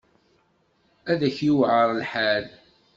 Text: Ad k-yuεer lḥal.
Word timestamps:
Ad 1.11 1.21
k-yuεer 1.35 1.87
lḥal. 1.99 2.45